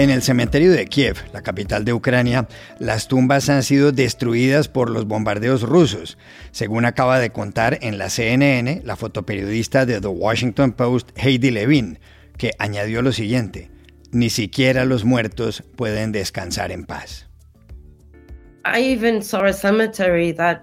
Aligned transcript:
En 0.00 0.08
el 0.08 0.22
cementerio 0.22 0.72
de 0.72 0.86
Kiev, 0.86 1.18
la 1.34 1.42
capital 1.42 1.84
de 1.84 1.92
Ucrania, 1.92 2.48
las 2.78 3.06
tumbas 3.06 3.50
han 3.50 3.62
sido 3.62 3.92
destruidas 3.92 4.66
por 4.66 4.88
los 4.88 5.04
bombardeos 5.04 5.60
rusos, 5.60 6.16
según 6.52 6.86
acaba 6.86 7.18
de 7.18 7.32
contar 7.32 7.76
en 7.82 7.98
la 7.98 8.08
CNN 8.08 8.80
la 8.82 8.96
fotoperiodista 8.96 9.84
de 9.84 10.00
The 10.00 10.08
Washington 10.08 10.72
Post, 10.72 11.10
Heidi 11.16 11.50
Levin, 11.50 11.98
que 12.38 12.52
añadió 12.58 13.02
lo 13.02 13.12
siguiente, 13.12 13.70
ni 14.10 14.30
siquiera 14.30 14.86
los 14.86 15.04
muertos 15.04 15.62
pueden 15.76 16.12
descansar 16.12 16.72
en 16.72 16.86
paz. 16.86 17.28
I 18.64 18.80
even 18.80 19.20
saw 19.22 19.44
a 19.44 19.52
cemetery 19.52 20.32
that 20.32 20.62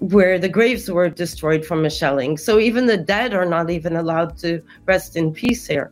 where 0.00 0.40
the 0.40 0.48
graves 0.48 0.88
were 0.88 1.10
destroyed 1.10 1.62
from 1.62 1.84
a 1.84 1.90
shelling. 1.90 2.38
So 2.38 2.58
even 2.58 2.86
the 2.86 2.96
dead 2.96 3.34
are 3.34 3.44
not 3.44 3.68
even 3.68 3.96
allowed 3.96 4.38
to 4.38 4.62
rest 4.86 5.14
in 5.14 5.34
peace 5.34 5.66
here. 5.66 5.90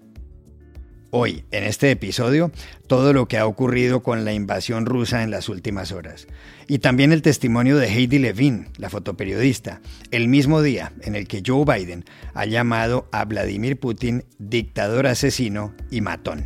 Hoy, 1.11 1.45
en 1.53 1.63
este 1.63 1.91
episodio, 1.91 2.51
todo 2.89 3.13
lo 3.13 3.27
que 3.27 3.39
ha 3.39 3.47
ocurrido 3.47 4.03
con 4.03 4.25
la 4.25 4.33
invasión 4.33 4.87
rusa 4.87 5.23
en 5.23 5.31
las 5.31 5.49
últimas 5.49 5.93
horas. 5.93 6.27
Y 6.67 6.81
también 6.81 7.13
el 7.13 7.23
testimonio 7.23 7.79
de 7.79 7.87
Heidi 7.87 8.19
Levin, 8.19 8.69
la 8.77 8.91
fotoperiodista, 8.91 9.81
el 10.11 10.27
mismo 10.27 10.63
día 10.63 10.93
en 11.03 11.15
el 11.15 11.29
que 11.29 11.43
Joe 11.47 11.65
Biden 11.65 12.05
ha 12.35 12.45
llamado 12.45 13.09
a 13.13 13.25
Vladimir 13.25 13.79
Putin 13.79 14.25
dictador 14.39 15.07
asesino 15.07 15.75
y 15.91 16.01
matón. 16.01 16.45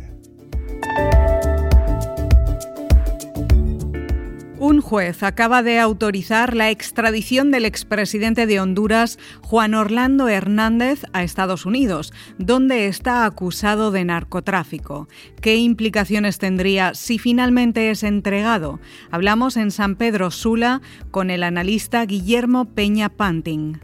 Un 4.71 4.79
juez 4.79 5.21
acaba 5.21 5.63
de 5.63 5.79
autorizar 5.79 6.55
la 6.55 6.69
extradición 6.69 7.51
del 7.51 7.65
expresidente 7.65 8.45
de 8.45 8.61
Honduras, 8.61 9.19
Juan 9.41 9.73
Orlando 9.73 10.29
Hernández, 10.29 11.03
a 11.11 11.23
Estados 11.23 11.65
Unidos, 11.65 12.13
donde 12.37 12.87
está 12.87 13.25
acusado 13.25 13.91
de 13.91 14.05
narcotráfico. 14.05 15.09
¿Qué 15.41 15.57
implicaciones 15.57 16.37
tendría 16.37 16.93
si 16.93 17.19
finalmente 17.19 17.89
es 17.89 18.03
entregado? 18.03 18.79
Hablamos 19.11 19.57
en 19.57 19.71
San 19.71 19.97
Pedro 19.97 20.31
Sula 20.31 20.81
con 21.11 21.31
el 21.31 21.43
analista 21.43 22.05
Guillermo 22.05 22.73
Peña 22.73 23.09
Panting. 23.09 23.81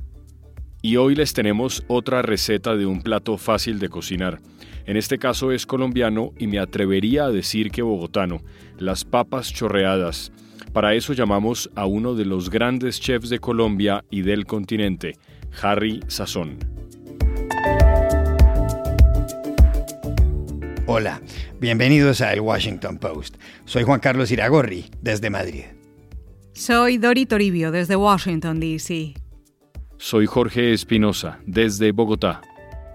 Y 0.82 0.96
hoy 0.96 1.16
les 1.16 1.34
tenemos 1.34 1.84
otra 1.88 2.22
receta 2.22 2.78
de 2.78 2.86
un 2.86 3.02
plato 3.02 3.38
fácil 3.38 3.80
de 3.80 3.90
cocinar. 3.90 4.40
En 4.86 4.96
este 4.96 5.18
caso 5.18 5.52
es 5.52 5.66
colombiano 5.66 6.32
y 6.40 6.48
me 6.48 6.60
atrevería 6.60 7.26
a 7.26 7.32
decir 7.32 7.72
que 7.72 7.82
bogotano, 7.82 8.42
las 8.78 9.04
papas 9.04 9.54
chorreadas. 9.54 10.32
Para 10.74 10.94
eso 10.94 11.14
llamamos 11.14 11.70
a 11.76 11.86
uno 11.86 12.16
de 12.16 12.26
los 12.26 12.50
grandes 12.50 13.00
chefs 13.00 13.30
de 13.30 13.40
Colombia 13.40 14.04
y 14.10 14.22
del 14.22 14.46
continente, 14.46 15.18
Harry 15.62 16.02
Sazón. 16.08 16.58
Hola, 20.86 21.22
bienvenidos 21.60 22.22
a 22.22 22.32
El 22.32 22.40
Washington 22.40 22.98
Post. 22.98 23.36
Soy 23.66 23.84
Juan 23.84 24.00
Carlos 24.00 24.32
Iragorri, 24.32 24.86
desde 25.02 25.30
Madrid. 25.30 25.66
Soy 26.54 26.98
Dori 26.98 27.26
Toribio, 27.26 27.72
desde 27.72 27.96
Washington, 27.96 28.60
D.C. 28.60 29.14
Soy 29.98 30.26
Jorge 30.28 30.74
Espinosa, 30.74 31.40
desde 31.46 31.92
Bogotá. 31.92 32.42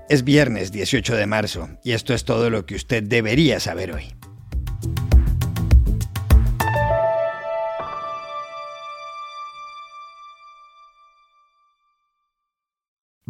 Es 0.09 0.25
viernes 0.25 0.73
18 0.73 1.17
de 1.17 1.27
marzo 1.27 1.69
y 1.85 1.93
esto 1.93 2.15
es 2.15 2.25
todo 2.25 2.49
lo 2.49 2.65
que 2.65 2.75
usted 2.75 3.03
debería 3.03 3.61
saber 3.61 3.93
hoy. 3.93 4.15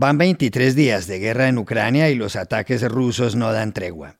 Van 0.02 0.18
23 0.18 0.74
días 0.74 1.06
de 1.06 1.20
guerra 1.20 1.46
en 1.46 1.58
Ucrania 1.58 2.10
y 2.10 2.16
los 2.16 2.34
ataques 2.34 2.82
rusos 2.82 3.36
no 3.36 3.52
dan 3.52 3.72
tregua. 3.72 4.16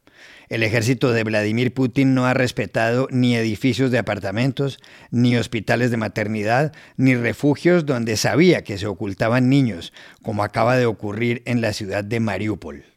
El 0.49 0.63
ejército 0.63 1.11
de 1.11 1.25
Vladimir 1.25 1.75
Putin 1.75 2.15
no 2.15 2.25
ha 2.25 2.35
respetado 2.35 3.09
ni 3.11 3.35
edificios 3.35 3.91
de 3.91 3.99
apartamentos, 3.99 4.79
ni 5.11 5.37
hospitales 5.37 5.91
de 5.91 5.97
maternidad, 5.97 6.73
ni 6.97 7.17
refugios 7.17 7.85
donde 7.85 8.17
sabía 8.17 8.63
que 8.63 8.79
se 8.79 8.87
ocultaban 8.87 9.49
niños, 9.49 9.93
como 10.23 10.45
acaba 10.45 10.77
de 10.77 10.87
ocurrir 10.87 11.43
en 11.47 11.61
la 11.61 11.73
ciudad 11.73 12.05
de 12.05 12.21
Mariupol. 12.21 12.92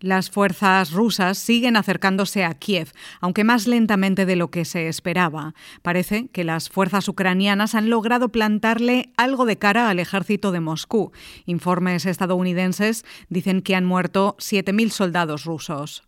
Las 0.00 0.30
fuerzas 0.30 0.92
rusas 0.92 1.38
siguen 1.38 1.76
acercándose 1.76 2.44
a 2.44 2.54
Kiev, 2.54 2.92
aunque 3.20 3.42
más 3.42 3.66
lentamente 3.66 4.26
de 4.26 4.36
lo 4.36 4.48
que 4.48 4.64
se 4.64 4.88
esperaba. 4.88 5.54
Parece 5.82 6.28
que 6.28 6.44
las 6.44 6.68
fuerzas 6.68 7.08
ucranianas 7.08 7.74
han 7.74 7.90
logrado 7.90 8.28
plantarle 8.28 9.12
algo 9.16 9.44
de 9.44 9.58
cara 9.58 9.90
al 9.90 9.98
ejército 9.98 10.52
de 10.52 10.60
Moscú. 10.60 11.10
Informes 11.46 12.06
estadounidenses 12.06 13.04
dicen 13.28 13.60
que 13.60 13.74
han 13.74 13.84
muerto 13.84 14.36
7.000 14.38 14.90
soldados 14.90 15.44
rusos. 15.44 16.07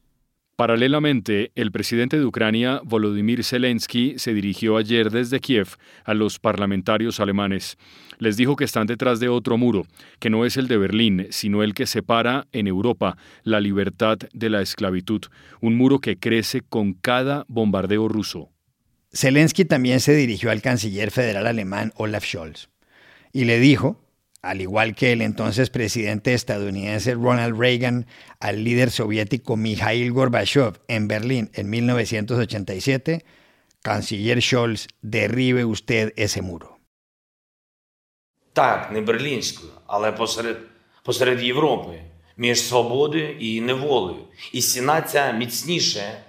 Paralelamente, 0.60 1.52
el 1.54 1.72
presidente 1.72 2.18
de 2.18 2.26
Ucrania, 2.26 2.82
Volodymyr 2.84 3.42
Zelensky, 3.44 4.18
se 4.18 4.34
dirigió 4.34 4.76
ayer 4.76 5.10
desde 5.10 5.40
Kiev 5.40 5.68
a 6.04 6.12
los 6.12 6.38
parlamentarios 6.38 7.18
alemanes. 7.18 7.78
Les 8.18 8.36
dijo 8.36 8.56
que 8.56 8.64
están 8.64 8.86
detrás 8.86 9.20
de 9.20 9.30
otro 9.30 9.56
muro, 9.56 9.86
que 10.18 10.28
no 10.28 10.44
es 10.44 10.58
el 10.58 10.68
de 10.68 10.76
Berlín, 10.76 11.28
sino 11.30 11.62
el 11.62 11.72
que 11.72 11.86
separa 11.86 12.46
en 12.52 12.66
Europa 12.66 13.16
la 13.42 13.58
libertad 13.58 14.18
de 14.34 14.50
la 14.50 14.60
esclavitud, 14.60 15.22
un 15.62 15.78
muro 15.78 15.98
que 15.98 16.18
crece 16.18 16.60
con 16.60 16.92
cada 16.92 17.46
bombardeo 17.48 18.06
ruso. 18.08 18.50
Zelensky 19.14 19.64
también 19.64 20.00
se 20.00 20.14
dirigió 20.14 20.50
al 20.50 20.60
canciller 20.60 21.10
federal 21.10 21.46
alemán 21.46 21.94
Olaf 21.96 22.26
Scholz 22.26 22.68
y 23.32 23.46
le 23.46 23.60
dijo 23.60 23.98
al 24.45 24.61
igual 24.61 24.93
que 24.93 25.11
el 25.11 25.21
entonces 25.21 25.71
presidente 25.71 26.35
estadounidense 26.35 27.15
Ronald 27.15 27.59
Reagan, 27.59 28.05
al 28.39 28.63
líder 28.63 28.91
soviético 28.91 29.57
Mikhail 29.57 30.11
Gorbachev 30.11 30.79
en 30.87 31.07
Berlín 31.07 31.49
en 31.53 31.69
1987, 31.71 33.25
canciller 33.81 34.41
Scholz, 34.41 34.87
derribe 35.01 35.65
usted 35.65 36.13
ese 36.15 36.43
muro. 36.43 36.77
Так, 38.53 38.91
не 38.91 39.01
берлінською, 39.01 39.71
але 39.87 40.11
посеред, 40.11 40.57
посеред 41.03 41.43
Європи, 41.43 42.01
між 42.37 42.61
свободою 42.61 43.37
і 43.39 43.61
неволею. 43.61 44.27
І 44.51 44.61
стіна 44.61 45.01
ця 45.01 45.31
міцніше 45.31 46.23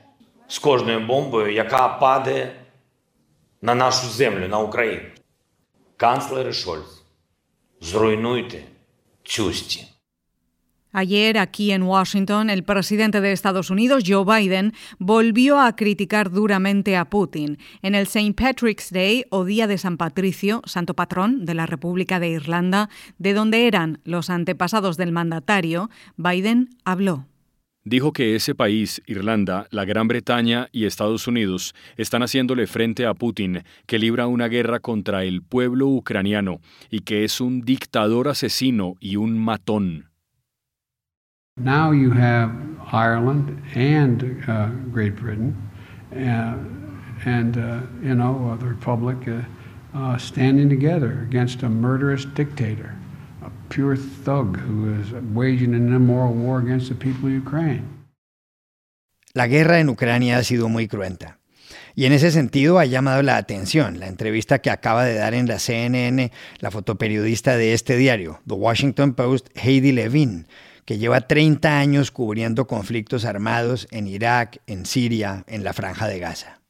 з 0.49 0.59
кожною 0.59 1.01
бомбою, 1.01 1.53
яка 1.53 1.89
падає 1.89 2.53
на 3.63 3.75
нашу 3.75 4.09
землю, 4.09 4.49
на 4.49 4.59
Україну. 4.59 5.09
Канцлер 5.97 6.55
Шольц. 6.55 7.00
Ayer, 10.94 11.38
aquí 11.38 11.72
en 11.72 11.84
Washington, 11.84 12.50
el 12.50 12.64
presidente 12.64 13.22
de 13.22 13.32
Estados 13.32 13.70
Unidos, 13.70 14.04
Joe 14.06 14.26
Biden, 14.26 14.74
volvió 15.00 15.60
a 15.60 15.76
criticar 15.76 16.32
duramente 16.32 16.98
a 16.98 17.06
Putin. 17.10 17.58
En 17.82 17.96
el 17.96 18.04
St. 18.04 18.34
Patrick's 18.34 18.92
Day, 18.92 19.26
o 19.30 19.46
Día 19.46 19.68
de 19.68 19.78
San 19.78 19.98
Patricio, 19.98 20.62
santo 20.66 20.94
patrón 20.94 21.46
de 21.46 21.54
la 21.54 21.66
República 21.66 22.20
de 22.20 22.30
Irlanda, 22.30 22.90
de 23.20 23.34
donde 23.34 23.68
eran 23.68 24.00
los 24.04 24.30
antepasados 24.30 24.98
del 24.98 25.14
mandatario, 25.14 25.90
Biden 26.18 26.70
habló. 26.84 27.26
Dijo 27.84 28.14
que 28.14 28.36
ese 28.36 28.54
país, 28.54 29.02
Irlanda, 29.08 29.66
la 29.72 29.86
Gran 29.86 30.08
Bretaña 30.08 30.68
y 30.72 30.86
Estados 30.86 31.28
Unidos 31.28 31.74
están 31.98 32.22
haciéndole 32.22 32.68
frente 32.68 33.08
a 33.08 33.16
Putin, 33.16 33.64
que 33.88 33.98
libra 33.98 34.28
una 34.28 34.48
guerra 34.50 34.80
contra 34.80 35.24
el 35.24 35.42
pueblo 35.42 35.88
ucraniano 35.88 36.60
y 36.92 37.00
que 37.00 37.24
es 37.24 37.42
un 37.42 37.62
dictador 37.62 38.28
asesino 38.28 38.94
y 39.00 39.16
un 39.16 39.36
matón. 39.40 40.12
Now 41.58 41.92
you 41.92 42.12
have 42.12 42.52
Ireland 42.94 43.62
and 43.76 44.44
uh, 44.48 44.70
Great 44.94 45.16
Britain 45.16 45.56
uh, 46.14 46.58
and 47.26 47.58
uh, 47.58 47.82
you 48.02 48.16
know 48.16 48.58
the 48.60 48.68
Republic 48.68 49.18
uh, 49.28 50.18
standing 50.18 50.70
together 50.70 51.26
against 51.28 51.64
a 51.64 51.70
murderous 51.70 52.26
dictator. 52.26 52.96
Pure 53.72 53.98
thug 53.98 54.58
who 54.58 54.94
is 55.02 55.12
waging 55.34 55.74
an 55.74 55.94
immoral 55.96 56.34
war 56.34 56.60
against 56.60 56.90
the 56.90 56.96
people 56.96 57.28
of 57.28 57.34
Ukraine. 57.34 57.84
La 59.34 59.48
guerra 59.48 59.80
en 59.80 59.90
Ucrania 59.90 60.38
ha 60.38 60.44
sido 60.44 60.68
muy 60.68 60.88
cruenta. 60.88 61.40
Y 61.96 62.06
en 62.06 62.14
ese 62.14 62.32
sentido 62.32 62.80
ha 62.80 62.86
llamado 62.86 63.22
la 63.22 63.38
atención 63.38 64.00
la 64.00 64.08
entrevista 64.08 64.60
que 64.60 64.70
acaba 64.70 65.06
de 65.06 65.16
dar 65.16 65.34
en 65.34 65.48
la 65.48 65.58
CNN 65.58 66.32
la 66.60 66.72
fotoperiodista 66.72 67.58
de 67.58 67.74
este 67.74 67.96
diario, 67.98 68.42
The 68.48 68.56
Washington 68.56 69.14
Post, 69.14 69.48
Heidi 69.56 69.92
Levine, 69.92 70.46
que 70.86 70.98
lleva 70.98 71.22
30 71.22 71.80
años 71.80 72.12
cubriendo 72.12 72.68
conflictos 72.68 73.26
armados 73.26 73.88
en 73.92 74.08
Irak, 74.08 74.62
en 74.68 74.86
Siria, 74.86 75.44
en 75.48 75.64
la 75.64 75.74
franja 75.74 76.08
de 76.08 76.20
Gaza. 76.20 76.61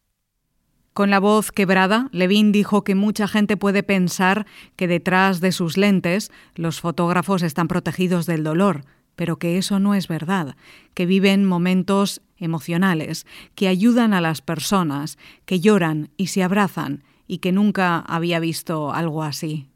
Con 0.94 1.10
la 1.10 1.20
voz 1.20 1.52
quebrada, 1.52 2.10
Levin 2.12 2.52
dijo 2.52 2.84
que 2.84 2.96
mucha 2.96 3.28
gente 3.28 3.56
puede 3.56 3.82
pensar 3.82 4.46
que 4.76 4.88
detrás 4.88 5.40
de 5.40 5.54
sus 5.54 5.78
lentes 5.78 6.32
los 6.56 6.82
fotógrafos 6.82 7.44
están 7.44 7.70
protegidos 7.70 8.26
del 8.26 8.44
dolor, 8.44 8.84
pero 9.16 9.38
que 9.38 9.58
eso 9.58 9.80
no 9.80 9.96
es 9.96 10.10
verdad, 10.10 10.56
que 10.94 11.06
viven 11.06 11.46
momentos 11.46 12.22
emocionales, 12.38 13.26
que 13.56 13.70
ayudan 13.70 14.14
a 14.14 14.20
las 14.20 14.42
personas, 14.42 15.18
que 15.46 15.62
lloran 15.62 16.10
y 16.18 16.28
se 16.28 16.44
abrazan, 16.44 17.04
y 17.26 17.38
que 17.38 17.54
nunca 17.54 18.00
había 18.00 18.40
visto 18.40 18.92
algo 18.94 19.24
así. 19.24 19.72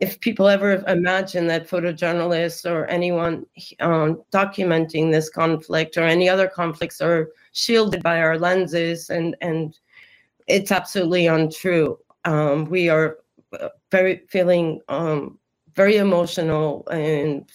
if 0.00 0.18
people 0.20 0.48
ever 0.48 0.82
imagine 0.88 1.46
that 1.46 1.68
photojournalists 1.68 2.68
or 2.68 2.86
anyone 2.86 3.44
um, 3.80 4.22
documenting 4.32 5.12
this 5.12 5.28
conflict 5.28 5.98
or 5.98 6.04
any 6.04 6.28
other 6.28 6.48
conflicts 6.48 7.02
are 7.02 7.30
shielded 7.52 8.02
by 8.02 8.20
our 8.20 8.38
lenses, 8.38 9.10
and 9.10 9.36
and 9.40 9.78
it's 10.46 10.72
absolutely 10.72 11.26
untrue. 11.26 11.98
Um, 12.24 12.66
we 12.66 12.88
are 12.88 13.18
uh, 13.58 13.68
very 13.90 14.22
feeling 14.28 14.80
um, 14.88 15.38
very 15.74 15.96
emotional 15.96 16.86
and 16.88 17.50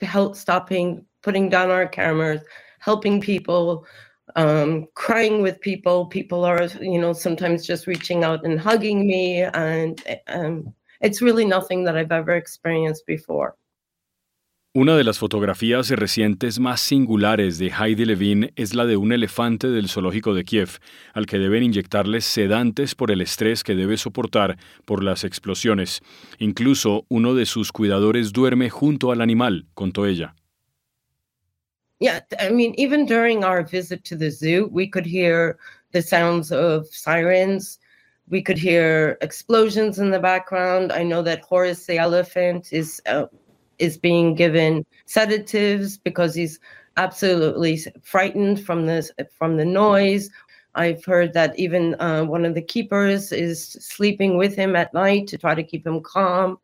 help 0.00 0.36
stopping, 0.36 1.04
putting 1.22 1.48
down 1.48 1.70
our 1.70 1.86
cameras, 1.86 2.42
helping 2.78 3.20
people. 3.20 3.86
Um, 4.36 4.86
crying 4.94 5.42
with 5.42 5.60
people 5.60 6.06
people 6.06 6.44
are 6.44 6.64
you 6.80 6.98
know 6.98 7.12
sometimes 7.12 7.66
just 7.66 7.86
reaching 7.86 8.24
out 8.24 8.46
and 8.46 8.58
hugging 8.58 9.06
me 9.06 9.42
and 9.42 10.02
um, 10.28 10.72
it's 11.02 11.20
really 11.20 11.44
nothing 11.44 11.84
that 11.84 11.96
I've 11.96 12.12
ever 12.12 12.30
experienced 12.30 13.04
before. 13.06 13.56
Una 14.74 14.96
de 14.96 15.04
las 15.04 15.18
fotografías 15.18 15.90
recientes 15.90 16.58
más 16.58 16.80
singulares 16.80 17.58
de 17.58 17.70
Heidi 17.78 18.06
Levine 18.06 18.54
es 18.56 18.72
la 18.72 18.86
de 18.86 18.96
un 18.96 19.12
elefante 19.12 19.68
del 19.68 19.90
zoológico 19.90 20.32
de 20.32 20.44
Kiev, 20.44 20.78
al 21.12 21.26
que 21.26 21.36
deben 21.38 21.62
inyectarles 21.62 22.24
sedantes 22.24 22.94
por 22.94 23.10
el 23.10 23.20
estrés 23.20 23.64
que 23.64 23.74
debe 23.74 23.98
soportar 23.98 24.56
por 24.86 25.04
las 25.04 25.24
explosiones. 25.24 26.00
Incluso 26.38 27.04
uno 27.10 27.34
de 27.34 27.44
sus 27.44 27.70
cuidadores 27.70 28.32
duerme 28.32 28.70
junto 28.70 29.12
al 29.12 29.20
animal, 29.20 29.66
contó 29.74 30.06
ella. 30.06 30.34
Yeah, 32.00 32.24
I 32.40 32.50
mean, 32.50 32.72
even 32.78 33.04
during 33.04 33.44
our 33.44 33.62
visit 33.62 34.02
to 34.04 34.16
the 34.16 34.30
zoo, 34.30 34.70
we 34.72 34.88
could 34.88 35.04
hear 35.04 35.58
the 35.92 36.00
sounds 36.00 36.50
of 36.50 36.86
sirens, 36.86 37.78
we 38.30 38.42
could 38.42 38.58
hear 38.58 39.18
explosions 39.20 39.98
in 39.98 40.10
the 40.10 40.18
background. 40.18 40.92
I 40.92 41.04
know 41.04 41.22
that 41.24 41.42
Horace 41.42 41.84
the 41.84 41.98
elephant 41.98 42.72
is 42.72 43.02
uh, 43.04 43.26
is 43.82 43.98
being 43.98 44.34
given 44.34 44.86
sedatives 45.06 45.98
because 45.98 46.34
he's 46.34 46.60
absolutely 46.96 47.80
frightened 48.02 48.64
from 48.64 48.86
this 48.86 49.10
from 49.36 49.56
the 49.56 49.64
noise. 49.64 50.30
I've 50.74 51.04
heard 51.04 51.34
that 51.34 51.58
even 51.58 52.00
uh, 52.00 52.24
one 52.24 52.46
of 52.46 52.54
the 52.54 52.62
keepers 52.62 53.32
is 53.32 53.72
sleeping 53.72 54.38
with 54.38 54.54
him 54.54 54.76
at 54.76 54.94
night 54.94 55.26
to 55.28 55.38
try 55.38 55.54
to 55.54 55.62
keep 55.62 55.86
him 55.86 56.00
calm. 56.00 56.58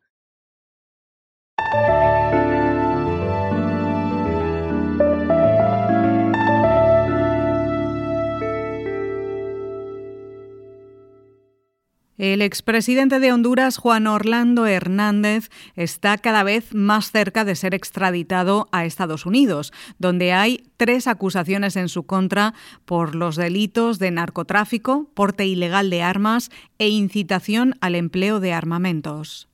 El 12.18 12.42
expresidente 12.42 13.20
de 13.20 13.32
Honduras, 13.32 13.76
Juan 13.76 14.08
Orlando 14.08 14.66
Hernández, 14.66 15.50
está 15.76 16.18
cada 16.18 16.42
vez 16.42 16.74
más 16.74 17.12
cerca 17.12 17.44
de 17.44 17.54
ser 17.54 17.74
extraditado 17.74 18.68
a 18.72 18.84
Estados 18.84 19.24
Unidos, 19.24 19.72
donde 20.00 20.32
hay 20.32 20.64
tres 20.76 21.06
acusaciones 21.06 21.76
en 21.76 21.88
su 21.88 22.06
contra 22.06 22.54
por 22.84 23.14
los 23.14 23.36
delitos 23.36 24.00
de 24.00 24.10
narcotráfico, 24.10 25.08
porte 25.14 25.46
ilegal 25.46 25.90
de 25.90 26.02
armas 26.02 26.50
e 26.78 26.88
incitación 26.88 27.76
al 27.80 27.94
empleo 27.94 28.40
de 28.40 28.52
armamentos. 28.52 29.48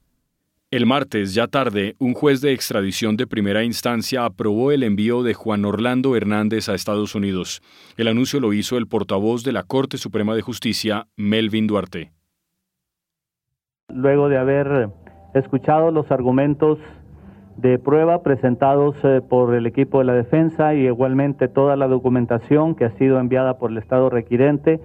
El 0.71 0.87
martes, 0.87 1.35
ya 1.35 1.49
tarde, 1.49 1.97
un 1.99 2.15
juez 2.15 2.41
de 2.41 2.55
extradición 2.55 3.19
de 3.19 3.27
primera 3.27 3.63
instancia 3.63 4.25
aprobó 4.25 4.73
el 4.73 4.85
envío 4.85 5.23
de 5.23 5.35
Juan 5.35 5.67
Orlando 5.67 6.17
Hernández 6.17 6.71
a 6.71 6.75
Estados 6.75 7.15
Unidos. 7.15 7.61
El 7.99 8.09
anuncio 8.09 8.41
lo 8.41 8.55
hizo 8.55 8.79
el 8.79 8.87
portavoz 8.87 9.45
de 9.45 9.53
la 9.53 9.65
Corte 9.65 9.99
Suprema 9.99 10.35
de 10.35 10.41
Justicia, 10.41 11.07
Melvin 11.15 11.67
Duarte 11.67 12.15
luego 13.95 14.29
de 14.29 14.39
haber 14.39 14.91
escuchado 15.35 15.91
los 15.91 16.11
argumentos 16.11 16.79
de 17.57 17.79
prueba 17.79 18.23
presentados 18.23 18.97
eh, 19.05 19.21
por 19.21 19.55
el 19.55 19.67
equipo 19.67 20.01
de 20.01 20.05
la 20.05 20.15
defensa 20.15 20.75
y 20.75 20.87
igualmente 20.87 21.49
toda 21.49 21.77
la 21.77 21.87
documentación 21.87 22.75
que 22.75 22.85
ha 22.85 22.97
sido 22.99 23.21
enviada 23.21 23.59
por 23.59 23.71
el 23.71 23.79
Estado 23.79 24.11
requirente, 24.11 24.81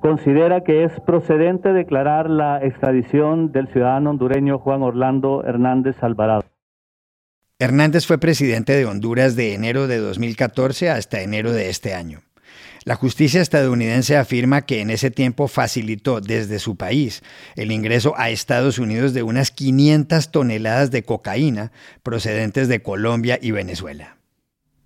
considera 0.00 0.62
que 0.62 0.84
es 0.84 0.92
procedente 1.00 1.72
declarar 1.72 2.28
la 2.28 2.62
extradición 2.62 3.52
del 3.52 3.68
ciudadano 3.68 4.10
hondureño 4.10 4.58
Juan 4.58 4.82
Orlando 4.82 5.42
Hernández 5.44 6.02
Alvarado. 6.02 6.44
Hernández 7.58 8.06
fue 8.06 8.18
presidente 8.18 8.72
de 8.74 8.86
Honduras 8.86 9.36
de 9.36 9.54
enero 9.54 9.86
de 9.86 9.98
2014 9.98 10.90
hasta 10.90 11.22
enero 11.22 11.52
de 11.52 11.68
este 11.68 11.94
año. 11.94 12.20
La 12.84 12.94
justicia 12.94 13.42
estadounidense 13.42 14.16
afirma 14.16 14.62
que 14.62 14.80
en 14.80 14.88
ese 14.88 15.10
tiempo 15.10 15.48
facilitó 15.48 16.22
desde 16.22 16.58
su 16.58 16.76
país 16.76 17.22
el 17.54 17.72
ingreso 17.72 18.14
a 18.16 18.30
Estados 18.30 18.78
Unidos 18.78 19.12
de 19.12 19.22
unas 19.22 19.50
500 19.50 20.30
toneladas 20.30 20.90
de 20.90 21.02
cocaína 21.02 21.72
procedentes 22.02 22.68
de 22.68 22.82
Colombia 22.82 23.38
y 23.40 23.50
Venezuela. 23.50 24.16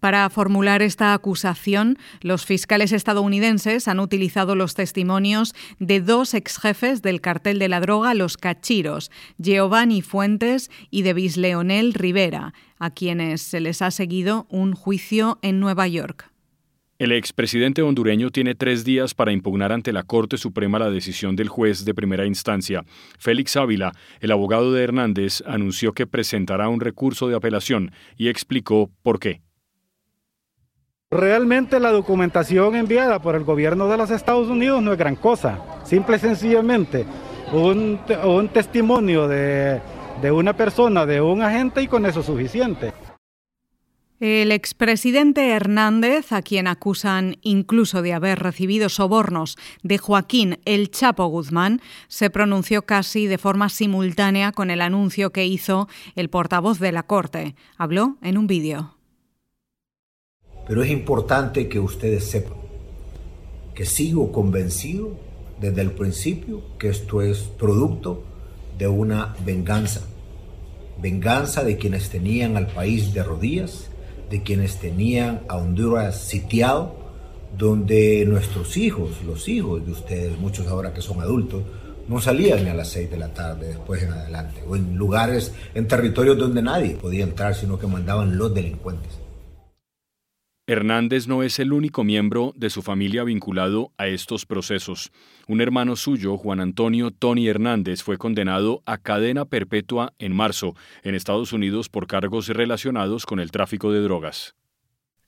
Para 0.01 0.29
formular 0.29 0.83
esta 0.83 1.15
acusación, 1.15 1.97
los 2.21 2.45
fiscales 2.45 2.93
estadounidenses 2.93 3.89
han 3.89 4.01
utilizado 4.01 4.55
los 4.55 4.75
testimonios 4.75 5.55
de 5.79 6.01
dos 6.01 6.35
exjefes 6.35 7.01
del 7.01 7.23
cartel 7.23 7.59
de 7.59 7.71
la 7.71 7.81
droga, 7.81 8.13
los 8.13 8.37
Cachiros, 8.37 9.11
Giovanni 9.39 10.03
Fuentes 10.03 10.71
y 10.91 11.03
Devis 11.03 11.39
Leonel 11.39 11.95
Rivera, 11.95 12.53
a 12.79 12.91
quienes 12.91 13.41
se 13.41 13.61
les 13.61 13.81
ha 13.81 13.91
seguido 13.91 14.47
un 14.51 14.75
juicio 14.75 15.39
en 15.41 15.59
Nueva 15.59 15.89
York. 15.89 16.34
El 17.05 17.13
expresidente 17.13 17.83
hondureño 17.83 18.31
tiene 18.31 18.55
tres 18.55 18.83
días 18.83 19.13
para 19.13 19.31
impugnar 19.31 19.73
ante 19.73 19.93
la 19.93 20.05
Corte 20.05 20.39
Suprema 20.39 20.79
la 20.79 20.89
decisión 20.89 21.37
del 21.37 21.51
juez 21.51 21.85
de 21.85 21.93
primera 21.93 22.25
instancia. 22.25 22.83
Félix 23.19 23.57
Ávila, 23.57 23.93
el 24.21 24.33
abogado 24.33 24.73
de 24.73 24.83
Hernández, 24.83 25.43
anunció 25.47 25.93
que 25.93 26.07
presentará 26.07 26.71
un 26.71 26.81
recurso 26.81 27.29
de 27.29 27.37
apelación 27.37 27.93
y 28.17 28.31
explicó 28.31 28.89
por 29.03 29.19
qué. 29.19 29.43
Realmente 31.11 31.79
la 31.79 31.93
documentación 31.93 32.75
enviada 32.75 33.21
por 33.21 33.35
el 33.35 33.45
gobierno 33.45 33.87
de 33.87 33.99
los 33.99 34.11
Estados 34.11 34.49
Unidos 34.49 34.83
no 34.83 34.93
es 34.93 34.99
gran 34.99 35.17
cosa. 35.17 35.59
Simple 35.85 36.17
y 36.17 36.21
sencillamente 36.21 37.05
un, 37.53 38.01
testimonio 38.51 39.29
de, 39.29 39.79
de 40.23 40.31
una 40.31 40.57
persona, 40.57 41.05
de 41.05 41.21
un 41.21 41.43
agente 41.43 41.83
y 41.83 41.87
con 41.87 42.07
eso 42.07 42.21
es 42.21 42.27
suficiente. 42.27 42.95
El 44.27 44.53
expresidente 44.53 45.51
Hernández, 45.51 46.33
a 46.33 46.41
quien 46.41 46.67
acusan 46.67 47.37
incluso 47.43 48.01
de 48.01 48.15
haber 48.15 48.39
recibido 48.39 48.89
sobornos 48.89 49.59
de 49.83 49.99
Joaquín 49.99 50.61
El 50.65 50.91
Chapo 50.91 51.27
Guzmán, 51.27 51.83
se 52.09 52.31
pronunció 52.31 52.87
casi 52.87 53.27
de 53.27 53.37
forma 53.37 53.69
simultánea 53.69 54.53
con 54.53 54.71
el 54.71 54.81
anuncio 54.81 55.31
que 55.31 55.45
hizo 55.45 55.89
el 56.17 56.31
portavoz 56.31 56.79
de 56.79 56.91
la 56.91 57.03
Corte. 57.03 57.55
Habló 57.77 58.17
en 58.23 58.39
un 58.39 58.47
vídeo. 58.47 58.97
Pero 60.67 60.83
es 60.83 60.91
importante 60.91 61.69
que 61.69 61.79
ustedes 61.79 62.25
sepan 62.25 62.57
que 63.75 63.85
sigo 63.85 64.33
convencido 64.33 65.19
desde 65.61 65.83
el 65.83 65.91
principio 65.91 66.63
que 66.79 66.89
esto 66.89 67.21
es 67.21 67.41
producto 67.41 68.25
de 68.79 68.89
una 68.89 69.37
venganza. 69.45 70.01
Venganza 71.03 71.63
de 71.63 71.77
quienes 71.77 72.09
tenían 72.09 72.57
al 72.57 72.69
país 72.69 73.13
de 73.13 73.23
rodillas 73.23 73.91
de 74.31 74.43
quienes 74.43 74.79
tenían 74.79 75.43
a 75.49 75.57
Honduras 75.57 76.21
sitiado, 76.21 76.97
donde 77.57 78.25
nuestros 78.27 78.77
hijos, 78.77 79.23
los 79.25 79.49
hijos 79.49 79.85
de 79.85 79.93
ustedes, 79.93 80.39
muchos 80.39 80.67
ahora 80.67 80.93
que 80.93 81.03
son 81.03 81.21
adultos, 81.21 81.63
no 82.09 82.21
salían 82.21 82.65
ni 82.65 82.71
a 82.71 82.75
las 82.75 82.89
6 82.89 83.11
de 83.11 83.17
la 83.17 83.29
tarde 83.29 83.69
después 83.69 84.03
en 84.03 84.13
adelante, 84.13 84.63
o 84.67 84.77
en 84.77 84.97
lugares, 84.97 85.53
en 85.75 85.89
territorios 85.89 86.37
donde 86.37 86.63
nadie 86.63 86.97
podía 86.97 87.25
entrar, 87.25 87.55
sino 87.55 87.79
que 87.79 87.87
mandaban 87.87 88.37
los 88.37 88.53
delincuentes. 88.55 89.24
Hernández 90.67 91.29
no 91.29 91.43
es 91.43 91.59
el 91.59 91.75
único 91.75 92.05
miembro 92.05 92.55
de 92.57 92.71
su 92.71 92.81
familia 92.81 93.23
vinculado 93.23 93.93
a 93.99 94.07
estos 94.07 94.47
procesos. 94.47 95.13
Un 95.47 95.61
hermano 95.61 95.95
suyo, 95.95 96.39
Juan 96.39 96.61
Antonio 96.61 97.11
Tony 97.11 97.49
Hernández, 97.49 98.03
fue 98.03 98.17
condenado 98.17 98.83
a 98.87 98.97
cadena 98.97 99.45
perpetua 99.45 100.15
en 100.19 100.35
marzo 100.35 100.75
en 101.03 101.15
Estados 101.15 101.53
Unidos 101.53 101.91
por 101.91 102.07
cargos 102.07 102.49
relacionados 102.49 103.27
con 103.27 103.41
el 103.41 103.51
tráfico 103.51 103.93
de 103.93 104.01
drogas. 104.01 104.55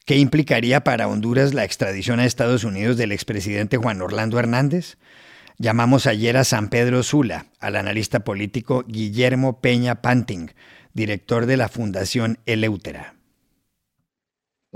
¿Qué 0.07 0.17
implicaría 0.17 0.85
para 0.85 1.07
Honduras 1.07 1.53
la 1.53 1.65
extradición 1.65 2.19
a 2.19 2.25
Estados 2.25 2.65
Unidos 2.65 2.97
del 2.97 3.13
expresidente 3.13 3.77
Juan 3.77 4.01
Orlando 4.01 4.39
Hernández? 4.39 4.97
Llamamos 5.59 6.07
ayer 6.07 6.39
a 6.39 6.45
San 6.45 6.71
Pedro 6.71 7.03
Sula, 7.03 7.47
al 7.61 7.77
analista 7.77 8.21
político 8.21 8.85
Guillermo 8.89 9.61
Peña 9.61 10.01
Panting, 10.01 10.53
director 10.95 11.45
de 11.45 11.59
la 11.59 11.69
Fundación 11.69 12.39
Eleutera. 12.47 13.16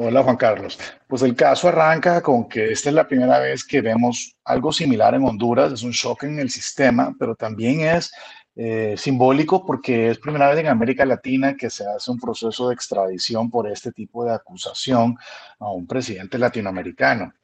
Hola 0.03 0.23
Juan 0.23 0.37
Carlos. 0.39 0.79
Pues 1.07 1.21
el 1.21 1.37
caso 1.37 1.69
arranca 1.69 2.23
con 2.23 2.49
que 2.49 2.73
esta 2.73 2.89
es 2.89 2.95
la 2.95 3.07
primera 3.07 3.39
vez 3.39 3.63
que 3.63 3.83
vemos 3.83 4.35
algo 4.45 4.73
similar 4.73 5.15
en 5.15 5.25
Honduras. 5.25 5.75
Es 5.75 5.83
un 5.83 5.91
shock 5.91 6.23
en 6.23 6.39
el 6.39 6.49
sistema, 6.49 7.15
pero 7.19 7.35
también 7.35 7.83
es 7.83 8.11
eh, 8.57 8.95
simbólico 8.97 9.63
porque 9.67 10.09
es 10.09 10.19
primera 10.19 10.49
vez 10.49 10.59
en 10.61 10.69
América 10.69 11.05
Latina 11.05 11.55
que 11.55 11.69
se 11.69 11.87
hace 11.87 12.11
un 12.11 12.19
proceso 12.19 12.69
de 12.69 12.75
extradición 12.75 13.51
por 13.51 13.69
este 13.71 13.93
tipo 13.93 14.25
de 14.25 14.33
acusación 14.33 15.19
a 15.59 15.71
un 15.71 15.87
presidente 15.87 16.39
latinoamericano. 16.39 17.35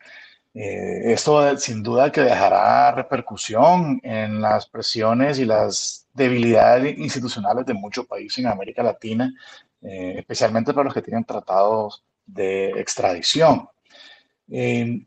Eh, 0.54 1.12
esto 1.12 1.58
sin 1.58 1.82
duda 1.82 2.10
que 2.10 2.22
dejará 2.22 2.90
repercusión 2.90 4.00
en 4.02 4.40
las 4.40 4.66
presiones 4.66 5.38
y 5.38 5.44
las 5.44 6.06
debilidades 6.14 6.96
institucionales 6.96 7.66
de 7.66 7.74
muchos 7.74 8.06
países 8.06 8.38
en 8.38 8.46
América 8.46 8.82
Latina, 8.82 9.30
eh, 9.82 10.14
especialmente 10.16 10.72
para 10.72 10.84
los 10.84 10.94
que 10.94 11.02
tienen 11.02 11.24
tratados 11.24 12.02
de 12.26 12.70
extradición. 12.80 13.68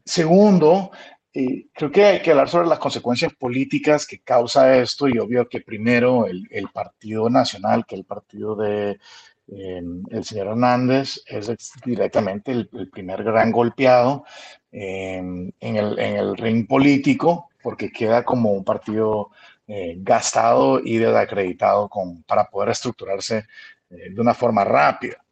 segundo, 0.05 0.91
eh, 1.33 1.67
creo 1.73 1.91
que 1.91 2.03
hay 2.03 2.21
que 2.21 2.31
hablar 2.31 2.49
sobre 2.49 2.67
las 2.67 2.79
consecuencias 2.79 3.33
políticas 3.33 4.07
que 4.07 4.19
causa 4.21 4.77
esto 4.77 5.07
y 5.07 5.19
obvio 5.19 5.47
que 5.47 5.61
primero 5.61 6.25
el, 6.25 6.67
Partido 6.73 7.29
Nacional, 7.29 7.85
que 7.85 7.95
el 7.95 8.05
partido 8.05 8.55
de 8.55 8.99
el 9.47 10.23
señor 10.23 10.47
Hernández, 10.47 11.23
es 11.25 11.71
directamente 11.83 12.51
el, 12.51 12.69
primer 12.91 13.23
gran 13.23 13.51
golpeado 13.51 14.23
en, 14.71 15.51
el, 15.59 15.97
en, 15.97 16.15
el, 16.17 16.37
ring 16.37 16.67
político 16.67 17.49
porque 17.61 17.91
queda 17.91 18.23
como 18.23 18.51
un 18.51 18.63
partido 18.63 19.31
eh, 19.67 19.95
gastado 19.99 20.79
y 20.83 20.97
desacreditado 20.97 21.89
para 22.25 22.45
poder 22.45 22.69
estructurarse 22.69 23.45
eh, 23.89 24.09
de 24.11 24.21
una 24.21 24.33
forma 24.33 24.63
rápida. 24.63 25.23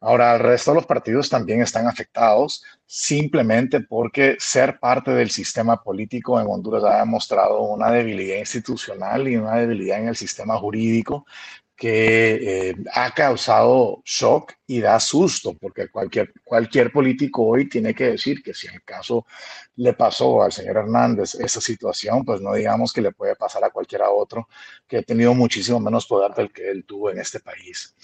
Ahora, 0.00 0.34
el 0.34 0.40
resto 0.40 0.70
de 0.70 0.76
los 0.76 0.86
partidos 0.86 1.28
también 1.30 1.62
están 1.62 1.86
afectados 1.86 2.62
simplemente 2.84 3.80
porque 3.80 4.36
ser 4.38 4.78
parte 4.78 5.10
del 5.10 5.30
sistema 5.30 5.82
político 5.82 6.40
en 6.40 6.46
Honduras 6.48 6.84
ha 6.84 6.98
demostrado 6.98 7.62
una 7.62 7.90
debilidad 7.90 8.38
institucional 8.38 9.26
y 9.26 9.36
una 9.36 9.56
debilidad 9.56 9.98
en 9.98 10.08
el 10.08 10.16
sistema 10.16 10.56
jurídico 10.58 11.26
que 11.76 12.70
eh, 12.70 12.76
ha 12.94 13.10
causado 13.12 14.00
shock 14.02 14.54
y 14.66 14.80
da 14.80 14.98
susto, 14.98 15.54
porque 15.60 15.88
cualquier, 15.88 16.32
cualquier 16.42 16.90
político 16.90 17.44
hoy 17.44 17.68
tiene 17.68 17.94
que 17.94 18.12
decir 18.12 18.42
que 18.42 18.54
si 18.54 18.66
en 18.66 18.74
el 18.74 18.82
caso 18.82 19.26
le 19.76 19.92
pasó 19.92 20.42
al 20.42 20.52
señor 20.52 20.78
Hernández 20.78 21.34
esa 21.34 21.60
situación, 21.60 22.24
pues 22.24 22.40
no 22.40 22.54
digamos 22.54 22.94
que 22.94 23.02
le 23.02 23.12
puede 23.12 23.36
pasar 23.36 23.62
a 23.62 23.70
cualquiera 23.70 24.10
otro 24.10 24.48
que 24.88 24.98
ha 24.98 25.02
tenido 25.02 25.34
muchísimo 25.34 25.78
menos 25.78 26.06
poder 26.06 26.32
del 26.32 26.50
que 26.50 26.70
él 26.70 26.84
tuvo 26.84 27.10
en 27.10 27.18
este 27.18 27.40
país. 27.40 27.94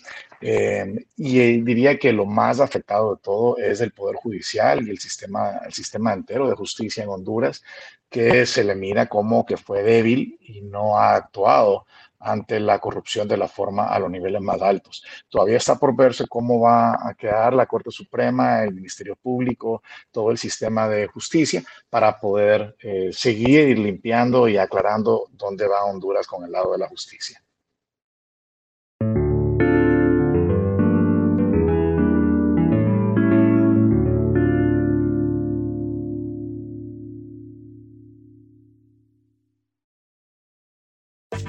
Eh, 0.42 1.06
y 1.16 1.62
diría 1.62 1.98
que 1.98 2.12
lo 2.12 2.26
más 2.26 2.60
afectado 2.60 3.14
de 3.14 3.22
todo 3.22 3.56
es 3.56 3.80
el 3.80 3.92
Poder 3.92 4.16
Judicial 4.16 4.86
y 4.86 4.90
el 4.90 4.98
sistema, 4.98 5.60
el 5.64 5.72
sistema 5.72 6.12
entero 6.12 6.46
de 6.46 6.56
justicia 6.56 7.04
en 7.04 7.08
Honduras, 7.08 7.62
que 8.10 8.44
se 8.44 8.62
le 8.62 8.74
mira 8.74 9.06
como 9.06 9.46
que 9.46 9.56
fue 9.56 9.82
débil 9.82 10.38
y 10.42 10.60
no 10.60 10.98
ha 10.98 11.14
actuado 11.16 11.86
ante 12.22 12.60
la 12.60 12.78
corrupción 12.78 13.28
de 13.28 13.36
la 13.36 13.48
forma 13.48 13.88
a 13.88 13.98
los 13.98 14.10
niveles 14.10 14.40
más 14.40 14.60
altos. 14.62 15.04
Todavía 15.28 15.56
está 15.56 15.76
por 15.76 15.94
verse 15.96 16.26
cómo 16.28 16.60
va 16.60 16.92
a 16.92 17.14
quedar 17.14 17.52
la 17.52 17.66
Corte 17.66 17.90
Suprema, 17.90 18.62
el 18.62 18.74
Ministerio 18.74 19.16
Público, 19.16 19.82
todo 20.10 20.30
el 20.30 20.38
sistema 20.38 20.88
de 20.88 21.06
justicia 21.06 21.62
para 21.90 22.18
poder 22.18 22.76
eh, 22.80 23.10
seguir 23.12 23.78
limpiando 23.78 24.48
y 24.48 24.56
aclarando 24.56 25.28
dónde 25.32 25.66
va 25.66 25.84
Honduras 25.84 26.26
con 26.26 26.44
el 26.44 26.52
lado 26.52 26.72
de 26.72 26.78
la 26.78 26.88
justicia. 26.88 27.42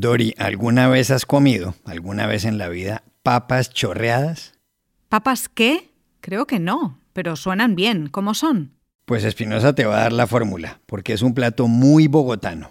Dori, 0.00 0.32
¿alguna 0.38 0.86
vez 0.86 1.10
has 1.10 1.26
comido, 1.26 1.74
alguna 1.84 2.28
vez 2.28 2.44
en 2.44 2.56
la 2.56 2.68
vida, 2.68 3.02
papas 3.24 3.70
chorreadas? 3.70 4.54
¿Papas 5.08 5.48
qué? 5.48 5.90
Creo 6.20 6.46
que 6.46 6.60
no, 6.60 7.00
pero 7.12 7.34
suenan 7.34 7.74
bien. 7.74 8.08
¿Cómo 8.08 8.34
son? 8.34 8.74
Pues 9.06 9.24
Espinosa 9.24 9.74
te 9.74 9.86
va 9.86 9.96
a 9.96 10.02
dar 10.02 10.12
la 10.12 10.28
fórmula, 10.28 10.80
porque 10.86 11.14
es 11.14 11.22
un 11.22 11.34
plato 11.34 11.66
muy 11.66 12.06
bogotano. 12.06 12.70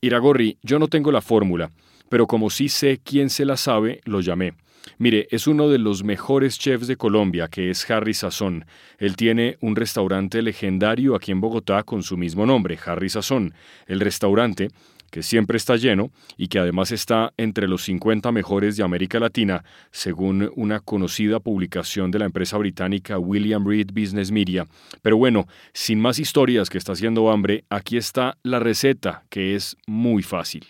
Iragorri, 0.00 0.56
yo 0.62 0.78
no 0.78 0.86
tengo 0.86 1.10
la 1.10 1.20
fórmula, 1.20 1.72
pero 2.08 2.28
como 2.28 2.48
sí 2.48 2.68
sé 2.68 3.00
quién 3.02 3.28
se 3.28 3.44
la 3.44 3.56
sabe, 3.56 4.00
lo 4.04 4.20
llamé. 4.20 4.54
Mire, 4.98 5.26
es 5.32 5.48
uno 5.48 5.68
de 5.68 5.78
los 5.78 6.04
mejores 6.04 6.60
chefs 6.60 6.86
de 6.86 6.96
Colombia, 6.96 7.48
que 7.48 7.70
es 7.70 7.90
Harry 7.90 8.14
Sazón. 8.14 8.64
Él 8.98 9.16
tiene 9.16 9.58
un 9.60 9.74
restaurante 9.74 10.42
legendario 10.42 11.16
aquí 11.16 11.32
en 11.32 11.40
Bogotá 11.40 11.82
con 11.82 12.04
su 12.04 12.16
mismo 12.16 12.46
nombre, 12.46 12.78
Harry 12.86 13.08
Sazón. 13.08 13.52
El 13.86 13.98
restaurante 13.98 14.70
que 15.10 15.22
siempre 15.22 15.56
está 15.56 15.76
lleno 15.76 16.10
y 16.36 16.48
que 16.48 16.58
además 16.58 16.92
está 16.92 17.32
entre 17.36 17.68
los 17.68 17.82
50 17.84 18.32
mejores 18.32 18.76
de 18.76 18.84
América 18.84 19.20
Latina, 19.20 19.64
según 19.90 20.50
una 20.56 20.80
conocida 20.80 21.40
publicación 21.40 22.10
de 22.10 22.18
la 22.18 22.24
empresa 22.24 22.58
británica 22.58 23.18
William 23.18 23.66
Reed 23.66 23.88
Business 23.92 24.30
Media. 24.30 24.66
Pero 25.02 25.16
bueno, 25.16 25.46
sin 25.72 26.00
más 26.00 26.18
historias 26.18 26.70
que 26.70 26.78
está 26.78 26.92
haciendo 26.92 27.30
hambre, 27.30 27.64
aquí 27.70 27.96
está 27.96 28.36
la 28.42 28.58
receta, 28.58 29.24
que 29.30 29.54
es 29.54 29.76
muy 29.86 30.22
fácil. 30.22 30.66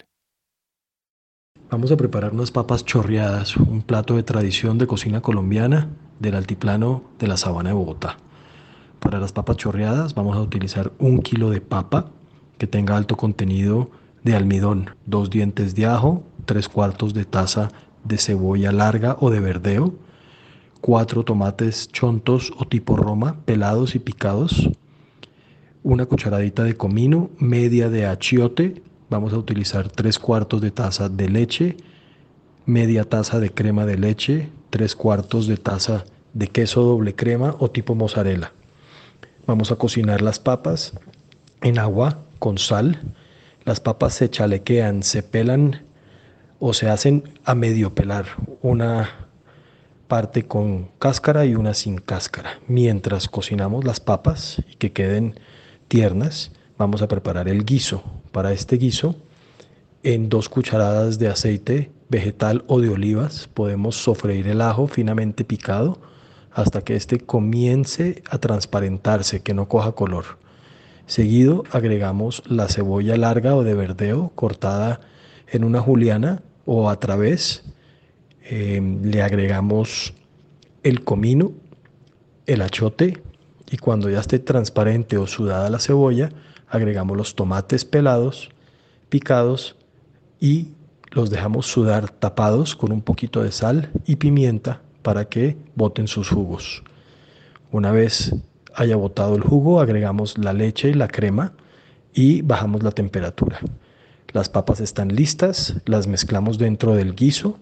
Vamos 1.70 1.92
a 1.92 1.98
preparar 1.98 2.32
unas 2.32 2.50
papas 2.50 2.84
chorreadas, 2.84 3.56
un 3.56 3.82
plato 3.82 4.16
de 4.16 4.22
tradición 4.22 4.78
de 4.78 4.86
cocina 4.86 5.20
colombiana 5.20 5.88
del 6.18 6.34
altiplano 6.34 7.02
de 7.18 7.26
la 7.26 7.36
sabana 7.36 7.70
de 7.70 7.74
Bogotá. 7.74 8.16
Para 9.00 9.20
las 9.20 9.32
papas 9.32 9.58
chorreadas 9.58 10.14
vamos 10.14 10.36
a 10.36 10.40
utilizar 10.40 10.92
un 10.98 11.20
kilo 11.20 11.50
de 11.50 11.60
papa 11.60 12.10
que 12.56 12.66
tenga 12.66 12.96
alto 12.96 13.16
contenido 13.16 13.90
de 14.28 14.36
almidón, 14.36 14.90
dos 15.06 15.30
dientes 15.30 15.74
de 15.74 15.86
ajo, 15.86 16.22
tres 16.44 16.68
cuartos 16.68 17.14
de 17.14 17.24
taza 17.24 17.70
de 18.04 18.18
cebolla 18.18 18.72
larga 18.72 19.16
o 19.20 19.30
de 19.30 19.40
verdeo, 19.40 19.94
cuatro 20.82 21.24
tomates 21.24 21.88
chontos 21.88 22.52
o 22.58 22.66
tipo 22.66 22.94
roma, 22.94 23.40
pelados 23.46 23.94
y 23.94 24.00
picados, 24.00 24.68
una 25.82 26.04
cucharadita 26.04 26.62
de 26.62 26.76
comino, 26.76 27.30
media 27.38 27.88
de 27.88 28.04
achiote, 28.04 28.82
vamos 29.08 29.32
a 29.32 29.38
utilizar 29.38 29.88
tres 29.88 30.18
cuartos 30.18 30.60
de 30.60 30.72
taza 30.72 31.08
de 31.08 31.30
leche, 31.30 31.78
media 32.66 33.04
taza 33.04 33.40
de 33.40 33.48
crema 33.48 33.86
de 33.86 33.96
leche, 33.96 34.50
tres 34.68 34.94
cuartos 34.94 35.46
de 35.46 35.56
taza 35.56 36.04
de 36.34 36.48
queso 36.48 36.82
doble 36.82 37.14
crema 37.14 37.56
o 37.60 37.70
tipo 37.70 37.94
mozzarella. 37.94 38.52
Vamos 39.46 39.72
a 39.72 39.76
cocinar 39.76 40.20
las 40.20 40.38
papas 40.38 40.92
en 41.62 41.78
agua 41.78 42.18
con 42.38 42.58
sal 42.58 43.00
las 43.68 43.80
papas 43.80 44.14
se 44.14 44.30
chalequean, 44.30 45.02
se 45.02 45.22
pelan 45.22 45.82
o 46.58 46.72
se 46.72 46.88
hacen 46.88 47.24
a 47.44 47.54
medio 47.54 47.94
pelar, 47.94 48.24
una 48.62 49.28
parte 50.06 50.46
con 50.46 50.88
cáscara 50.98 51.44
y 51.44 51.54
una 51.54 51.74
sin 51.74 51.98
cáscara. 51.98 52.60
Mientras 52.66 53.28
cocinamos 53.28 53.84
las 53.84 54.00
papas 54.00 54.62
y 54.72 54.76
que 54.76 54.92
queden 54.92 55.38
tiernas, 55.86 56.50
vamos 56.78 57.02
a 57.02 57.08
preparar 57.08 57.46
el 57.46 57.66
guiso. 57.66 58.02
Para 58.32 58.52
este 58.52 58.78
guiso, 58.78 59.16
en 60.02 60.30
dos 60.30 60.48
cucharadas 60.48 61.18
de 61.18 61.28
aceite 61.28 61.90
vegetal 62.08 62.64
o 62.68 62.80
de 62.80 62.88
olivas, 62.88 63.50
podemos 63.52 63.96
sofreír 63.96 64.48
el 64.48 64.62
ajo 64.62 64.86
finamente 64.86 65.44
picado 65.44 65.98
hasta 66.52 66.80
que 66.80 66.96
éste 66.96 67.18
comience 67.20 68.22
a 68.30 68.38
transparentarse, 68.38 69.42
que 69.42 69.52
no 69.52 69.68
coja 69.68 69.92
color. 69.92 70.24
Seguido 71.08 71.64
agregamos 71.72 72.42
la 72.46 72.68
cebolla 72.68 73.16
larga 73.16 73.56
o 73.56 73.64
de 73.64 73.72
verdeo 73.72 74.30
cortada 74.34 75.00
en 75.50 75.64
una 75.64 75.80
juliana 75.80 76.42
o 76.66 76.90
a 76.90 77.00
través. 77.00 77.64
Em, 78.42 79.02
le 79.02 79.22
agregamos 79.22 80.12
el 80.82 81.04
comino, 81.04 81.52
el 82.44 82.60
achote 82.60 83.22
y 83.70 83.78
cuando 83.78 84.10
ya 84.10 84.20
esté 84.20 84.38
transparente 84.38 85.16
o 85.16 85.26
sudada 85.26 85.70
la 85.70 85.78
cebolla, 85.78 86.28
agregamos 86.68 87.16
los 87.16 87.34
tomates 87.34 87.86
pelados, 87.86 88.50
picados 89.08 89.76
y 90.38 90.72
los 91.12 91.30
dejamos 91.30 91.68
sudar 91.68 92.10
tapados 92.10 92.76
con 92.76 92.92
un 92.92 93.00
poquito 93.00 93.42
de 93.42 93.50
sal 93.50 93.90
y 94.04 94.16
pimienta 94.16 94.82
para 95.00 95.24
que 95.24 95.56
boten 95.74 96.06
sus 96.06 96.28
jugos. 96.28 96.82
Una 97.72 97.92
vez 97.92 98.34
haya 98.78 98.94
botado 98.94 99.34
el 99.34 99.42
jugo, 99.42 99.80
agregamos 99.80 100.38
la 100.38 100.52
leche 100.52 100.90
y 100.90 100.94
la 100.94 101.08
crema 101.08 101.52
y 102.14 102.42
bajamos 102.42 102.84
la 102.84 102.92
temperatura. 102.92 103.58
Las 104.32 104.48
papas 104.48 104.78
están 104.78 105.08
listas, 105.08 105.74
las 105.84 106.06
mezclamos 106.06 106.58
dentro 106.58 106.94
del 106.94 107.16
guiso 107.16 107.58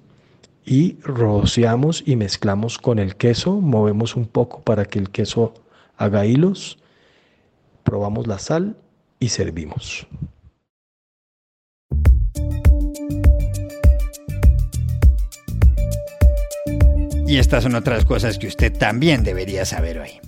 y 0.67 0.99
rociamos 1.01 2.03
y 2.05 2.17
mezclamos 2.17 2.77
con 2.77 2.99
el 2.99 3.17
queso, 3.17 3.63
movemos 3.63 4.15
un 4.15 4.27
poco 4.27 4.61
para 4.61 4.85
que 4.85 4.99
el 4.99 5.09
queso 5.09 5.55
haga 5.97 6.27
hilos, 6.27 6.79
probamos 7.83 8.27
la 8.27 8.39
sal 8.39 8.77
y 9.19 9.31
servimos. 9.31 10.07
Y 17.27 17.39
estas 17.39 17.63
son 17.63 17.75
otras 17.75 18.05
cosas 18.05 18.39
que 18.39 18.49
usted 18.49 18.77
también 18.77 19.25
debería 19.25 19.65
saber 19.65 19.99
hoy. 19.99 20.26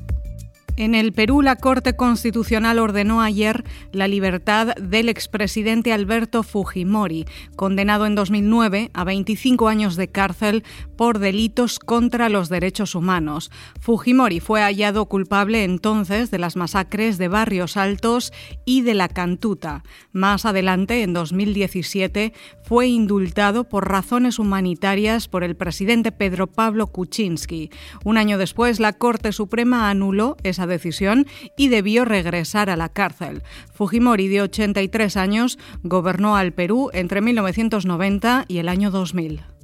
En 0.78 0.94
el 0.94 1.12
Perú, 1.12 1.42
la 1.42 1.56
Corte 1.56 1.96
Constitucional 1.96 2.78
ordenó 2.78 3.20
ayer 3.20 3.64
la 3.90 4.06
libertad 4.06 4.76
del 4.76 5.08
expresidente 5.08 5.92
Alberto 5.92 6.44
Fujimori, 6.44 7.26
condenado 7.56 8.06
en 8.06 8.14
2009 8.14 8.92
a 8.94 9.02
25 9.02 9.66
años 9.66 9.96
de 9.96 10.06
cárcel 10.06 10.62
por 10.96 11.18
delitos 11.18 11.80
contra 11.80 12.28
los 12.28 12.48
derechos 12.48 12.94
humanos. 12.94 13.50
Fujimori 13.80 14.38
fue 14.38 14.60
hallado 14.60 15.06
culpable 15.06 15.64
entonces 15.64 16.30
de 16.30 16.38
las 16.38 16.54
masacres 16.54 17.18
de 17.18 17.26
Barrios 17.26 17.76
Altos 17.76 18.32
y 18.64 18.82
de 18.82 18.94
la 18.94 19.08
Cantuta. 19.08 19.82
Más 20.12 20.44
adelante, 20.44 21.02
en 21.02 21.12
2017, 21.12 22.32
fue 22.62 22.86
indultado 22.86 23.68
por 23.68 23.88
razones 23.88 24.38
humanitarias 24.38 25.26
por 25.26 25.42
el 25.42 25.56
presidente 25.56 26.12
Pedro 26.12 26.46
Pablo 26.46 26.86
Kuczynski. 26.86 27.70
Un 28.04 28.16
año 28.16 28.38
después, 28.38 28.78
la 28.78 28.92
Corte 28.92 29.32
Suprema 29.32 29.90
anuló 29.90 30.36
esa 30.44 30.67
decisión 30.68 31.26
y 31.56 31.68
debió 31.68 32.04
regresar 32.04 32.70
a 32.70 32.76
la 32.76 32.88
cárcel. 32.88 33.42
Fujimori, 33.74 34.28
de 34.28 34.42
83 34.42 35.16
años, 35.16 35.58
gobernó 35.82 36.36
al 36.36 36.52
Perú 36.52 36.90
entre 36.92 37.20
1990 37.20 38.44
y 38.46 38.58
el 38.58 38.68
año 38.68 38.90
2000. 38.90 39.57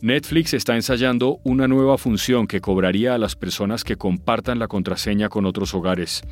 Netflix 0.00 0.54
está 0.54 0.76
ensayando 0.76 1.40
una 1.42 1.66
nueva 1.66 1.98
función 1.98 2.46
que 2.46 2.60
cobraría 2.60 3.14
a 3.14 3.18
las 3.18 3.34
personas 3.34 3.82
que 3.82 3.96
compartan 3.96 4.60
la 4.60 4.68
contraseña 4.68 5.28
con 5.28 5.44
otros 5.44 5.74
hogares. 5.74 6.22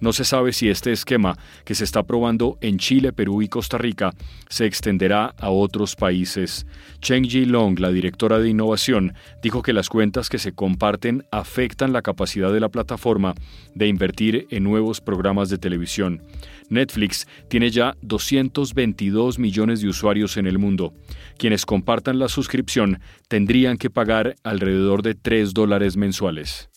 No 0.00 0.14
se 0.14 0.24
sabe 0.24 0.54
si 0.54 0.70
este 0.70 0.90
esquema, 0.90 1.36
que 1.66 1.74
se 1.74 1.84
está 1.84 2.02
probando 2.02 2.56
en 2.62 2.78
Chile, 2.78 3.12
Perú 3.12 3.42
y 3.42 3.48
Costa 3.48 3.76
Rica, 3.76 4.14
se 4.48 4.64
extenderá 4.64 5.34
a 5.38 5.50
otros 5.50 5.96
países. 5.96 6.66
Cheng 7.02 7.24
Ji 7.24 7.44
Long, 7.44 7.78
la 7.78 7.90
directora 7.90 8.38
de 8.38 8.48
innovación, 8.48 9.12
dijo 9.42 9.60
que 9.60 9.74
las 9.74 9.90
cuentas 9.90 10.30
que 10.30 10.38
se 10.38 10.52
comparten 10.52 11.26
afectan 11.30 11.92
la 11.92 12.00
capacidad 12.00 12.50
de 12.50 12.60
la 12.60 12.70
plataforma 12.70 13.34
de 13.74 13.86
invertir 13.86 14.46
en 14.50 14.64
nuevos 14.64 15.02
programas 15.02 15.50
de 15.50 15.58
televisión. 15.58 16.22
Netflix 16.70 17.26
tiene 17.48 17.70
ya 17.70 17.96
222 18.00 19.38
millones 19.38 19.82
de 19.82 19.88
usuarios 19.88 20.36
en 20.36 20.46
el 20.46 20.58
mundo. 20.58 20.94
Quienes 21.40 21.64
compartan 21.64 22.18
la 22.18 22.28
suscripción 22.28 23.00
tendrían 23.26 23.78
que 23.78 23.88
pagar 23.88 24.36
alrededor 24.44 25.00
de 25.00 25.14
3 25.14 25.54
dólares 25.54 25.96
mensuales. 25.96 26.68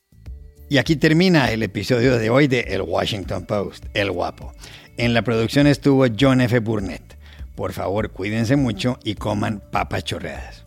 Y 0.70 0.78
aquí 0.78 0.96
termina 0.96 1.52
el 1.52 1.64
episodio 1.64 2.18
de 2.18 2.30
hoy 2.30 2.48
de 2.48 2.62
El 2.62 2.82
Washington 2.84 3.46
Post, 3.46 3.88
El 3.94 4.10
Guapo. 4.12 4.54
En 4.96 5.14
la 5.14 5.22
producción 5.22 5.68
estuvo 5.68 6.06
John 6.18 6.40
F. 6.40 6.60
Burnett. 6.60 7.20
Por 7.56 7.74
favor, 7.74 8.12
cuídense 8.12 8.56
mucho 8.56 8.98
y 9.04 9.16
coman 9.16 9.62
papas 9.70 10.06
chorreadas. 10.06 10.64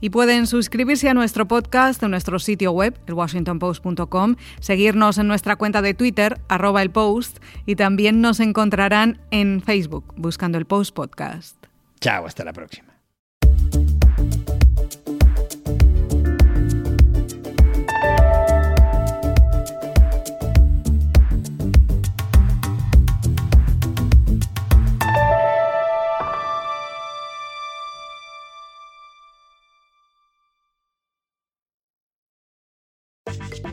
Y 0.00 0.10
pueden 0.10 0.46
suscribirse 0.46 1.08
a 1.08 1.14
nuestro 1.14 1.48
podcast 1.48 2.00
en 2.04 2.12
nuestro 2.12 2.38
sitio 2.38 2.70
web, 2.70 2.96
elwashingtonpost.com, 3.08 4.36
seguirnos 4.60 5.18
en 5.18 5.26
nuestra 5.26 5.56
cuenta 5.56 5.82
de 5.82 5.94
Twitter, 5.94 6.40
arroba 6.48 6.82
el 6.82 6.90
post, 6.92 7.38
y 7.66 7.74
también 7.74 8.20
nos 8.20 8.38
encontrarán 8.38 9.20
en 9.32 9.60
Facebook, 9.60 10.14
buscando 10.16 10.56
el 10.56 10.66
Post 10.66 10.94
Podcast. 10.94 11.56
Chao, 12.00 12.26
hasta 12.26 12.44
la 12.44 12.52
próxima. 12.52 12.89